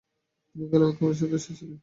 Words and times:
তিনি 0.49 0.65
খেলাফত 0.69 0.95
কমিটির 0.97 1.19
সদস্য 1.21 1.47
ছিলেন। 1.59 1.77